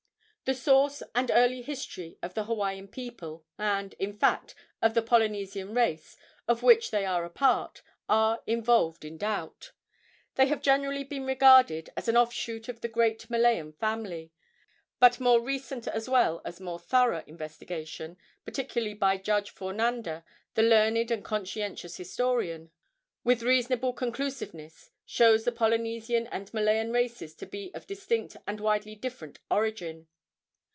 [0.43, 5.73] The source and early history of the Hawaiian people, and, in fact, of the Polynesian
[5.73, 9.71] race, of which they are a part, are involved in doubt.
[10.35, 14.33] They have generally been regarded as an offshoot of the great Malayan family;
[14.99, 20.21] but more recent as well as more thorough investigation, particularly by Judge Fornander,
[20.55, 22.71] the learned and conscientious historian,
[23.23, 28.95] with reasonable conclusiveness shows the Polynesian and Malayan races to be of distinct and widely
[28.95, 30.07] different origin.